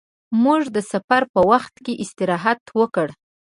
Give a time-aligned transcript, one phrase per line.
[0.43, 3.07] موږ د سفر په وخت کې استراحت وکړ.